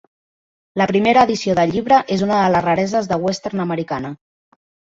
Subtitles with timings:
[0.81, 4.15] La primera edició del llibre és una de les rareses de Western Americana.